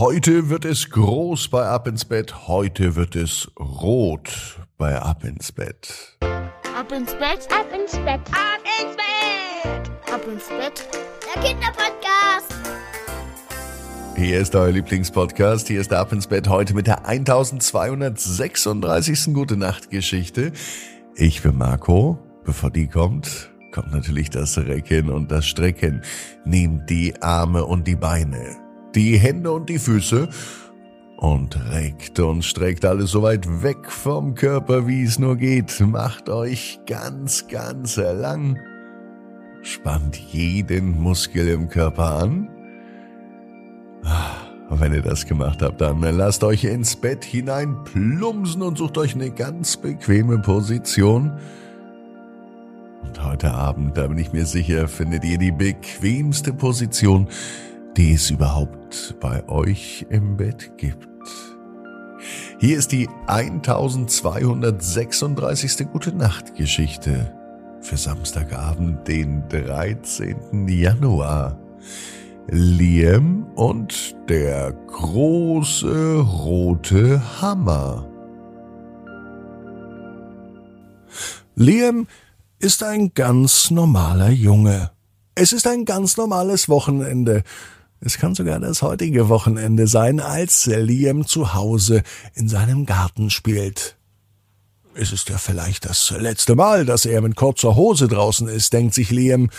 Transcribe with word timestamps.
Heute 0.00 0.48
wird 0.48 0.64
es 0.64 0.88
groß 0.88 1.48
bei 1.48 1.66
Ab 1.66 1.86
ins 1.86 2.06
Bett, 2.06 2.48
heute 2.48 2.96
wird 2.96 3.16
es 3.16 3.50
rot 3.60 4.58
bei 4.78 4.98
Ab 4.98 5.24
ins 5.24 5.52
Bett. 5.52 6.16
Ab 6.74 6.90
ins 6.90 7.12
Bett, 7.12 7.46
ab 7.50 7.66
ins 7.70 7.98
Bett, 7.98 8.22
ab 8.32 8.62
ins 8.80 8.96
Bett, 8.96 9.90
ab 10.10 10.22
ins 10.26 10.48
Bett. 10.48 10.88
Der 11.26 11.42
Kinderpodcast. 11.42 12.54
Hier 14.16 14.40
ist 14.40 14.54
euer 14.54 14.72
Lieblingspodcast, 14.72 15.68
hier 15.68 15.82
ist 15.82 15.92
Ab 15.92 16.14
ins 16.14 16.28
Bett 16.28 16.48
heute 16.48 16.72
mit 16.72 16.86
der 16.86 17.04
1236. 17.04 19.34
Gute 19.34 19.58
Nacht 19.58 19.90
Geschichte. 19.90 20.52
Ich 21.14 21.42
bin 21.42 21.58
Marco. 21.58 22.18
Bevor 22.46 22.70
die 22.70 22.88
kommt, 22.88 23.50
kommt 23.70 23.92
natürlich 23.92 24.30
das 24.30 24.56
Recken 24.56 25.10
und 25.10 25.30
das 25.30 25.44
Strecken. 25.44 26.00
Nehmt 26.46 26.88
die 26.88 27.20
Arme 27.20 27.66
und 27.66 27.86
die 27.86 27.96
Beine 27.96 28.69
die 28.94 29.18
Hände 29.18 29.52
und 29.52 29.68
die 29.68 29.78
Füße 29.78 30.28
und 31.16 31.70
reckt 31.70 32.18
und 32.18 32.44
streckt 32.44 32.84
alles 32.84 33.10
so 33.10 33.22
weit 33.22 33.62
weg 33.62 33.90
vom 33.90 34.34
Körper, 34.34 34.86
wie 34.86 35.02
es 35.02 35.18
nur 35.18 35.36
geht. 35.36 35.80
Macht 35.80 36.28
euch 36.30 36.80
ganz, 36.86 37.46
ganz 37.48 37.96
lang. 37.96 38.58
Spannt 39.62 40.16
jeden 40.16 40.98
Muskel 41.00 41.48
im 41.48 41.68
Körper 41.68 42.22
an. 42.22 42.48
Und 44.70 44.80
wenn 44.80 44.94
ihr 44.94 45.02
das 45.02 45.26
gemacht 45.26 45.60
habt, 45.62 45.80
dann 45.80 46.00
lasst 46.00 46.42
euch 46.42 46.64
ins 46.64 46.96
Bett 46.96 47.24
hinein 47.24 47.76
plumpsen 47.84 48.62
und 48.62 48.78
sucht 48.78 48.96
euch 48.96 49.14
eine 49.14 49.30
ganz 49.30 49.76
bequeme 49.76 50.38
Position. 50.38 51.32
Und 53.02 53.24
heute 53.24 53.52
Abend, 53.52 53.98
da 53.98 54.06
bin 54.06 54.16
ich 54.16 54.32
mir 54.32 54.46
sicher, 54.46 54.88
findet 54.88 55.24
ihr 55.24 55.38
die 55.38 55.52
bequemste 55.52 56.52
Position, 56.52 57.28
die 57.96 58.14
es 58.14 58.30
überhaupt 58.30 59.16
bei 59.20 59.46
euch 59.48 60.06
im 60.10 60.36
Bett 60.36 60.72
gibt. 60.76 61.08
Hier 62.58 62.76
ist 62.78 62.92
die 62.92 63.08
1236. 63.26 65.88
Gute 65.92 66.12
Nacht 66.12 66.54
Geschichte 66.54 67.34
für 67.80 67.96
Samstagabend, 67.96 69.08
den 69.08 69.48
13. 69.48 70.68
Januar. 70.68 71.58
Liam 72.48 73.46
und 73.54 74.14
der 74.28 74.72
große 74.72 76.20
rote 76.20 77.40
Hammer. 77.40 78.06
Liam 81.54 82.06
ist 82.58 82.82
ein 82.82 83.14
ganz 83.14 83.70
normaler 83.70 84.30
Junge. 84.30 84.90
Es 85.34 85.52
ist 85.52 85.66
ein 85.66 85.84
ganz 85.84 86.16
normales 86.16 86.68
Wochenende. 86.68 87.42
Es 88.02 88.16
kann 88.16 88.34
sogar 88.34 88.58
das 88.60 88.80
heutige 88.80 89.28
Wochenende 89.28 89.86
sein, 89.86 90.20
als 90.20 90.64
Liam 90.64 91.26
zu 91.26 91.52
Hause 91.52 92.02
in 92.32 92.48
seinem 92.48 92.86
Garten 92.86 93.28
spielt. 93.28 93.98
Es 94.94 95.12
ist 95.12 95.28
ja 95.28 95.36
vielleicht 95.36 95.84
das 95.84 96.10
letzte 96.10 96.56
Mal, 96.56 96.86
dass 96.86 97.04
er 97.04 97.20
mit 97.20 97.36
kurzer 97.36 97.76
Hose 97.76 98.08
draußen 98.08 98.48
ist, 98.48 98.72
denkt 98.72 98.94
sich 98.94 99.10
Liam. 99.10 99.50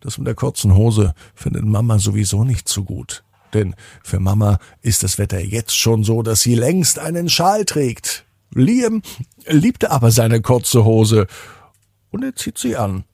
Das 0.00 0.18
mit 0.18 0.26
der 0.26 0.34
kurzen 0.34 0.74
Hose 0.74 1.14
findet 1.36 1.64
Mama 1.64 2.00
sowieso 2.00 2.42
nicht 2.42 2.68
so 2.68 2.82
gut. 2.82 3.22
Denn 3.54 3.76
für 4.02 4.18
Mama 4.18 4.58
ist 4.82 5.04
das 5.04 5.16
Wetter 5.18 5.40
jetzt 5.40 5.76
schon 5.76 6.02
so, 6.02 6.22
dass 6.22 6.40
sie 6.40 6.56
längst 6.56 6.98
einen 6.98 7.28
Schal 7.28 7.64
trägt. 7.64 8.26
Liam 8.52 9.02
liebte 9.46 9.92
aber 9.92 10.10
seine 10.10 10.42
kurze 10.42 10.84
Hose 10.84 11.28
und 12.10 12.24
er 12.24 12.34
zieht 12.34 12.58
sie 12.58 12.76
an. 12.76 13.04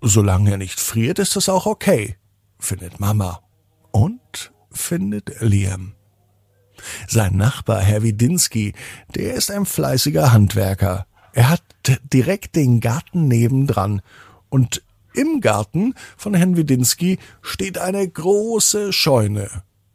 Solange 0.00 0.52
er 0.52 0.58
nicht 0.58 0.78
friert, 0.78 1.18
ist 1.18 1.34
das 1.34 1.48
auch 1.48 1.66
okay, 1.66 2.16
findet 2.58 3.00
Mama 3.00 3.42
und 3.92 4.52
findet 4.70 5.40
Liam. 5.40 5.94
Sein 7.06 7.36
Nachbar, 7.36 7.80
Herr 7.80 8.02
Widinski, 8.02 8.72
der 9.14 9.34
ist 9.34 9.50
ein 9.50 9.66
fleißiger 9.66 10.32
Handwerker. 10.32 11.06
Er 11.32 11.48
hat 11.48 11.62
direkt 12.12 12.56
den 12.56 12.80
Garten 12.80 13.28
nebendran 13.28 14.02
und 14.48 14.82
im 15.14 15.40
Garten 15.40 15.94
von 16.16 16.34
Herrn 16.34 16.56
Widinski 16.56 17.18
steht 17.42 17.78
eine 17.78 18.08
große 18.08 18.92
Scheune. 18.92 19.48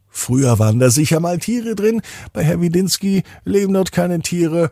Früher 0.08 0.58
waren 0.58 0.78
da 0.78 0.90
sicher 0.90 1.20
mal 1.20 1.38
Tiere 1.38 1.74
drin, 1.74 2.02
bei 2.32 2.42
Herr 2.42 2.60
Widinski 2.60 3.22
leben 3.44 3.74
dort 3.74 3.92
keine 3.92 4.20
Tiere, 4.20 4.70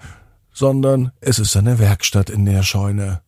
sondern 0.53 1.13
es 1.21 1.39
ist 1.39 1.57
eine 1.57 1.79
Werkstatt 1.79 2.31
in 2.31 2.45
der 2.47 2.63
Scheune. 2.63 3.23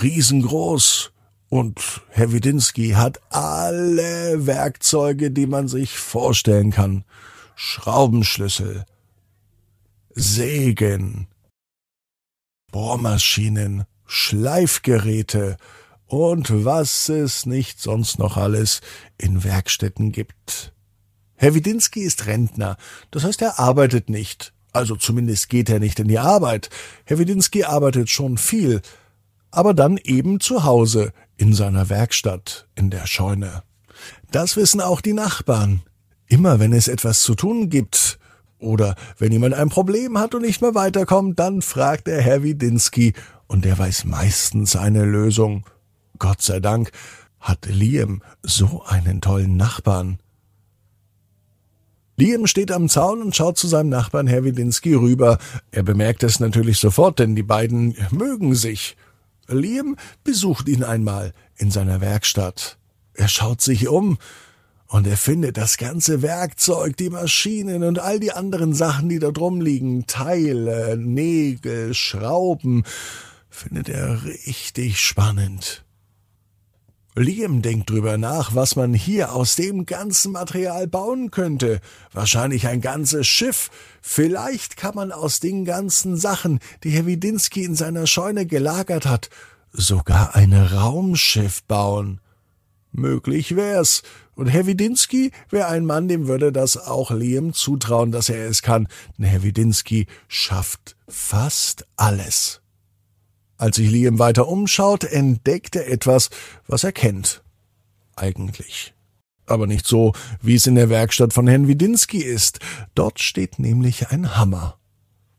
Riesengroß, 0.00 1.12
und 1.52 2.00
Herr 2.08 2.32
Widinski 2.32 2.92
hat 2.92 3.20
alle 3.28 4.46
Werkzeuge, 4.46 5.30
die 5.30 5.46
man 5.46 5.68
sich 5.68 5.98
vorstellen 5.98 6.70
kann. 6.70 7.04
Schraubenschlüssel, 7.56 8.86
Sägen, 10.14 11.26
Bohrmaschinen, 12.70 13.84
Schleifgeräte 14.06 15.58
und 16.06 16.64
was 16.64 17.10
es 17.10 17.44
nicht 17.44 17.82
sonst 17.82 18.18
noch 18.18 18.38
alles 18.38 18.80
in 19.18 19.44
Werkstätten 19.44 20.10
gibt. 20.10 20.72
Herr 21.34 21.54
Widinski 21.54 22.00
ist 22.00 22.24
Rentner, 22.24 22.78
das 23.10 23.24
heißt, 23.24 23.42
er 23.42 23.58
arbeitet 23.58 24.08
nicht. 24.08 24.54
Also 24.72 24.96
zumindest 24.96 25.50
geht 25.50 25.68
er 25.68 25.80
nicht 25.80 26.00
in 26.00 26.08
die 26.08 26.18
Arbeit. 26.18 26.70
Herr 27.04 27.18
Widinski 27.18 27.64
arbeitet 27.64 28.08
schon 28.08 28.38
viel, 28.38 28.80
aber 29.50 29.74
dann 29.74 29.98
eben 29.98 30.40
zu 30.40 30.64
Hause, 30.64 31.12
in 31.42 31.54
seiner 31.54 31.88
Werkstatt, 31.88 32.68
in 32.76 32.88
der 32.90 33.04
Scheune. 33.08 33.64
Das 34.30 34.56
wissen 34.56 34.80
auch 34.80 35.00
die 35.00 35.12
Nachbarn. 35.12 35.82
Immer 36.28 36.60
wenn 36.60 36.72
es 36.72 36.86
etwas 36.86 37.22
zu 37.22 37.34
tun 37.34 37.68
gibt, 37.68 38.20
oder 38.60 38.94
wenn 39.18 39.32
jemand 39.32 39.54
ein 39.54 39.68
Problem 39.68 40.18
hat 40.18 40.36
und 40.36 40.42
nicht 40.42 40.62
mehr 40.62 40.76
weiterkommt, 40.76 41.40
dann 41.40 41.60
fragt 41.60 42.06
der 42.06 42.22
Herr 42.22 42.44
Widinski, 42.44 43.14
und 43.48 43.64
der 43.64 43.76
weiß 43.76 44.04
meistens 44.04 44.76
eine 44.76 45.04
Lösung. 45.04 45.66
Gott 46.20 46.42
sei 46.42 46.60
Dank 46.60 46.92
hat 47.40 47.66
Liam 47.66 48.22
so 48.44 48.84
einen 48.86 49.20
tollen 49.20 49.56
Nachbarn. 49.56 50.20
Liam 52.16 52.46
steht 52.46 52.70
am 52.70 52.88
Zaun 52.88 53.20
und 53.20 53.34
schaut 53.34 53.58
zu 53.58 53.66
seinem 53.66 53.88
Nachbarn 53.88 54.28
Herr 54.28 54.44
Widinski 54.44 54.94
rüber. 54.94 55.38
Er 55.72 55.82
bemerkt 55.82 56.22
es 56.22 56.38
natürlich 56.38 56.78
sofort, 56.78 57.18
denn 57.18 57.34
die 57.34 57.42
beiden 57.42 57.96
mögen 58.12 58.54
sich. 58.54 58.96
Liam 59.54 59.96
besucht 60.24 60.68
ihn 60.68 60.84
einmal 60.84 61.32
in 61.56 61.70
seiner 61.70 62.00
Werkstatt. 62.00 62.78
Er 63.14 63.28
schaut 63.28 63.60
sich 63.60 63.88
um 63.88 64.18
und 64.86 65.06
er 65.06 65.16
findet 65.16 65.56
das 65.56 65.78
ganze 65.78 66.22
Werkzeug, 66.22 66.96
die 66.96 67.10
Maschinen 67.10 67.82
und 67.82 67.98
all 67.98 68.20
die 68.20 68.32
anderen 68.32 68.74
Sachen, 68.74 69.08
die 69.08 69.18
dort 69.18 69.38
rumliegen, 69.38 70.06
Teile, 70.06 70.96
Nägel, 70.98 71.94
Schrauben, 71.94 72.84
findet 73.48 73.88
er 73.88 74.22
richtig 74.24 75.00
spannend. 75.00 75.84
Liam 77.14 77.60
denkt 77.60 77.90
drüber 77.90 78.16
nach, 78.16 78.54
was 78.54 78.74
man 78.74 78.94
hier 78.94 79.34
aus 79.34 79.54
dem 79.54 79.84
ganzen 79.84 80.32
Material 80.32 80.86
bauen 80.86 81.30
könnte. 81.30 81.80
Wahrscheinlich 82.12 82.66
ein 82.66 82.80
ganzes 82.80 83.26
Schiff. 83.26 83.70
Vielleicht 84.00 84.78
kann 84.78 84.94
man 84.94 85.12
aus 85.12 85.38
den 85.38 85.66
ganzen 85.66 86.16
Sachen, 86.16 86.58
die 86.84 86.90
Herr 86.90 87.04
Widinski 87.04 87.64
in 87.64 87.74
seiner 87.74 88.06
Scheune 88.06 88.46
gelagert 88.46 89.04
hat, 89.04 89.28
sogar 89.72 90.34
ein 90.34 90.54
Raumschiff 90.54 91.62
bauen. 91.64 92.20
Möglich 92.92 93.56
wär's. 93.56 94.02
Und 94.34 94.46
Herr 94.46 94.66
Widinski 94.66 95.32
wäre 95.50 95.68
ein 95.68 95.84
Mann, 95.84 96.08
dem 96.08 96.28
würde 96.28 96.50
das 96.50 96.78
auch 96.78 97.10
Liam 97.10 97.52
zutrauen, 97.52 98.10
dass 98.10 98.30
er 98.30 98.48
es 98.48 98.62
kann. 98.62 98.88
Denn 99.18 99.26
Herr 99.26 99.42
Widinski 99.42 100.06
schafft 100.28 100.96
fast 101.08 101.86
alles. 101.96 102.61
Als 103.62 103.76
sich 103.76 103.92
Liam 103.92 104.18
weiter 104.18 104.48
umschaut, 104.48 105.04
entdeckt 105.04 105.76
er 105.76 105.88
etwas, 105.88 106.30
was 106.66 106.82
er 106.82 106.90
kennt. 106.90 107.44
Eigentlich. 108.16 108.92
Aber 109.46 109.68
nicht 109.68 109.86
so, 109.86 110.14
wie 110.40 110.56
es 110.56 110.66
in 110.66 110.74
der 110.74 110.90
Werkstatt 110.90 111.32
von 111.32 111.46
Herrn 111.46 111.68
Widinski 111.68 112.24
ist. 112.24 112.58
Dort 112.96 113.20
steht 113.20 113.60
nämlich 113.60 114.08
ein 114.08 114.36
Hammer. 114.36 114.80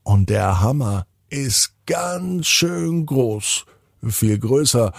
Und 0.03 0.29
der 0.29 0.61
Hammer 0.61 1.05
ist 1.27 1.73
ganz 1.85 2.47
schön 2.47 3.05
groß. 3.05 3.65
Viel 4.07 4.39
größer 4.39 4.93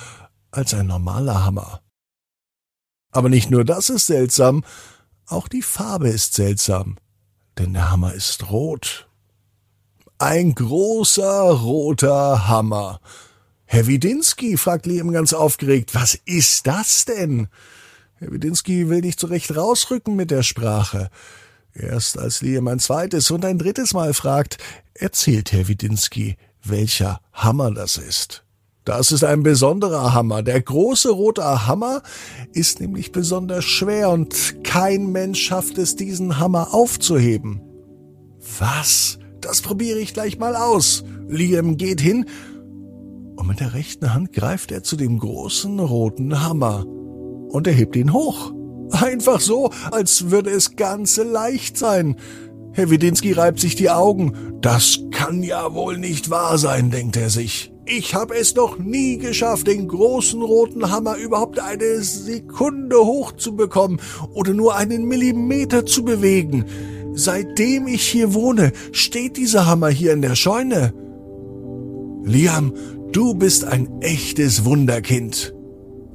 als 0.50 0.74
ein 0.74 0.88
normaler 0.88 1.46
Hammer. 1.46 1.80
Aber 3.10 3.30
nicht 3.30 3.50
nur 3.50 3.64
das 3.64 3.88
ist 3.88 4.04
seltsam, 4.04 4.64
auch 5.28 5.48
die 5.48 5.62
Farbe 5.62 6.10
ist 6.10 6.34
seltsam. 6.34 6.98
Denn 7.56 7.72
der 7.72 7.90
Hammer 7.90 8.12
ist 8.12 8.50
rot. 8.50 9.08
Ein 10.18 10.54
großer 10.54 11.50
roter 11.50 12.46
Hammer. 12.46 13.00
Herr 13.64 13.88
Widinski, 13.88 14.56
fragt 14.56 14.86
Liam 14.86 15.10
ganz 15.10 15.32
aufgeregt, 15.32 15.94
was 15.94 16.14
ist 16.24 16.68
das 16.68 17.04
denn? 17.04 17.48
Herr 18.14 18.30
Widinski 18.30 18.88
will 18.88 19.00
nicht 19.00 19.18
so 19.18 19.26
recht 19.26 19.56
rausrücken 19.56 20.14
mit 20.14 20.30
der 20.30 20.44
Sprache. 20.44 21.10
Erst 21.72 22.16
als 22.16 22.42
Liam 22.42 22.68
ein 22.68 22.78
zweites 22.78 23.32
und 23.32 23.44
ein 23.44 23.58
drittes 23.58 23.92
Mal 23.92 24.14
fragt, 24.14 24.58
erzählt 24.94 25.50
Herr 25.50 25.66
Widinski, 25.66 26.36
welcher 26.62 27.20
Hammer 27.32 27.72
das 27.72 27.96
ist. 27.96 28.44
Das 28.84 29.10
ist 29.10 29.24
ein 29.24 29.42
besonderer 29.42 30.14
Hammer. 30.14 30.44
Der 30.44 30.60
große 30.60 31.10
rote 31.10 31.66
Hammer 31.66 32.02
ist 32.52 32.78
nämlich 32.78 33.10
besonders 33.10 33.64
schwer 33.64 34.10
und 34.10 34.62
kein 34.62 35.10
Mensch 35.10 35.42
schafft 35.42 35.76
es, 35.78 35.96
diesen 35.96 36.38
Hammer 36.38 36.72
aufzuheben. 36.72 37.62
Was? 38.60 39.18
Das 39.44 39.60
probiere 39.60 39.98
ich 39.98 40.14
gleich 40.14 40.38
mal 40.38 40.56
aus. 40.56 41.04
Liam 41.28 41.76
geht 41.76 42.00
hin 42.00 42.24
und 43.36 43.46
mit 43.46 43.60
der 43.60 43.74
rechten 43.74 44.14
Hand 44.14 44.32
greift 44.32 44.72
er 44.72 44.82
zu 44.82 44.96
dem 44.96 45.18
großen 45.18 45.78
roten 45.80 46.42
Hammer 46.42 46.86
und 46.86 47.66
er 47.66 47.74
hebt 47.74 47.94
ihn 47.94 48.14
hoch. 48.14 48.54
Einfach 48.90 49.40
so, 49.40 49.70
als 49.90 50.30
würde 50.30 50.48
es 50.48 50.76
ganz 50.76 51.18
leicht 51.18 51.76
sein. 51.76 52.16
Herr 52.72 52.88
Widinski 52.88 53.32
reibt 53.32 53.60
sich 53.60 53.76
die 53.76 53.90
Augen. 53.90 54.32
Das 54.62 54.98
kann 55.10 55.42
ja 55.42 55.74
wohl 55.74 55.98
nicht 55.98 56.30
wahr 56.30 56.56
sein, 56.56 56.90
denkt 56.90 57.18
er 57.18 57.28
sich. 57.28 57.70
Ich 57.84 58.14
habe 58.14 58.34
es 58.36 58.54
noch 58.54 58.78
nie 58.78 59.18
geschafft, 59.18 59.66
den 59.66 59.88
großen 59.88 60.40
roten 60.40 60.90
Hammer 60.90 61.16
überhaupt 61.16 61.58
eine 61.58 62.00
Sekunde 62.00 62.96
hochzubekommen 62.96 64.00
oder 64.32 64.54
nur 64.54 64.74
einen 64.74 65.04
Millimeter 65.04 65.84
zu 65.84 66.02
bewegen. 66.02 66.64
Seitdem 67.14 67.86
ich 67.86 68.02
hier 68.02 68.34
wohne, 68.34 68.72
steht 68.92 69.36
dieser 69.36 69.66
Hammer 69.66 69.88
hier 69.88 70.12
in 70.12 70.22
der 70.22 70.34
Scheune. 70.34 70.92
Liam, 72.24 72.72
du 73.12 73.34
bist 73.34 73.64
ein 73.64 74.00
echtes 74.00 74.64
Wunderkind. 74.64 75.54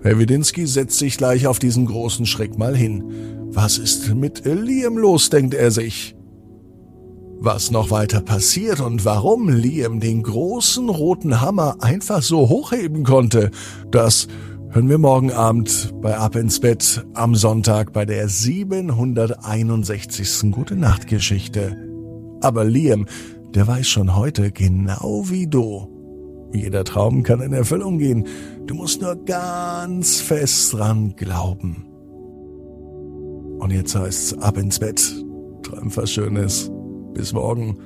Herr 0.01 0.19
Widinski 0.19 0.67
setzt 0.67 0.97
sich 0.97 1.17
gleich 1.17 1.47
auf 1.47 1.59
diesen 1.59 1.85
großen 1.85 2.25
Schreck 2.25 2.57
mal 2.57 2.75
hin. 2.75 3.03
Was 3.51 3.77
ist 3.77 4.13
mit 4.13 4.43
Liam 4.45 4.97
los, 4.97 5.29
denkt 5.29 5.53
er 5.53 5.71
sich. 5.71 6.15
Was 7.41 7.71
noch 7.71 7.89
weiter 7.89 8.19
passiert 8.19 8.81
und 8.81 9.05
warum 9.05 9.47
Liam 9.47 10.01
den 10.01 10.23
großen 10.23 10.89
roten 10.89 11.39
Hammer 11.39 11.77
einfach 11.79 12.21
so 12.21 12.49
hochheben 12.49 13.05
konnte, 13.05 13.51
das 13.91 14.27
hören 14.71 14.88
wir 14.88 15.00
morgen 15.00 15.31
Abend 15.31 15.92
bei 16.01 16.16
Ab 16.18 16.36
ins 16.36 16.60
Bett 16.60 17.04
am 17.16 17.33
Sonntag 17.33 17.92
bei 17.92 18.06
der 18.06 18.30
761. 18.30 20.51
Gute 20.51 20.75
Nacht 20.75 21.07
Geschichte. 21.07 21.75
Aber 22.42 22.66
Liam, 22.66 23.07
der 23.56 23.66
weiß 23.68 23.88
schon 23.88 24.16
heute 24.16 24.51
genau 24.51 25.24
wie 25.25 25.48
du. 25.48 25.88
Jeder 26.54 26.83
Traum 26.83 27.24
kann 27.24 27.42
in 27.42 27.54
Erfüllung 27.54 27.98
gehen. 27.98 28.27
Du 28.68 28.75
musst 28.75 29.01
nur 29.01 29.16
ganz 29.25 30.21
fest 30.21 30.74
dran 30.74 31.16
glauben. 31.16 31.88
Und 33.60 33.71
jetzt 33.71 33.95
heißt's 33.95 34.38
ab 34.38 34.56
ins 34.57 34.77
Bett. 34.80 35.01
Träum 35.63 35.92
was 35.95 36.12
Schönes. 36.12 36.69
Bis 37.13 37.33
morgen, 37.33 37.80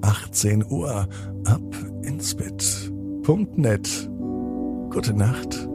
18 0.00 0.64
Uhr, 0.68 1.06
ab 1.44 1.76
ins 2.02 2.34
Bett. 2.34 2.90
Punkt 3.22 3.58
net. 3.58 4.10
Gute 4.90 5.14
Nacht. 5.14 5.68